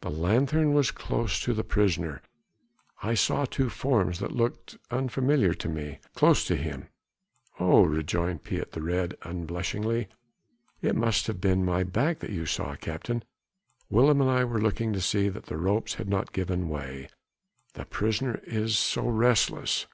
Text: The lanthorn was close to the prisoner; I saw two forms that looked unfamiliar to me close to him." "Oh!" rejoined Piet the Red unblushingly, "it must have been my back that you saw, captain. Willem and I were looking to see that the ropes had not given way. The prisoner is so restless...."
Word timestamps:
The 0.00 0.10
lanthorn 0.10 0.72
was 0.72 0.90
close 0.90 1.38
to 1.38 1.54
the 1.54 1.62
prisoner; 1.62 2.20
I 3.00 3.14
saw 3.14 3.44
two 3.44 3.70
forms 3.70 4.18
that 4.18 4.32
looked 4.32 4.76
unfamiliar 4.90 5.54
to 5.54 5.68
me 5.68 6.00
close 6.16 6.44
to 6.46 6.56
him." 6.56 6.88
"Oh!" 7.60 7.84
rejoined 7.84 8.42
Piet 8.42 8.72
the 8.72 8.82
Red 8.82 9.14
unblushingly, 9.22 10.08
"it 10.82 10.96
must 10.96 11.28
have 11.28 11.40
been 11.40 11.64
my 11.64 11.84
back 11.84 12.18
that 12.18 12.30
you 12.32 12.44
saw, 12.44 12.74
captain. 12.74 13.22
Willem 13.88 14.20
and 14.20 14.28
I 14.32 14.42
were 14.42 14.60
looking 14.60 14.92
to 14.94 15.00
see 15.00 15.28
that 15.28 15.46
the 15.46 15.56
ropes 15.56 15.94
had 15.94 16.08
not 16.08 16.32
given 16.32 16.68
way. 16.68 17.08
The 17.74 17.84
prisoner 17.84 18.40
is 18.44 18.76
so 18.76 19.08
restless...." 19.08 19.86